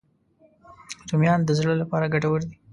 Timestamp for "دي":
2.47-2.55